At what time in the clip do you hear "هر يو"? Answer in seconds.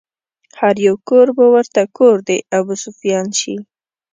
0.59-0.95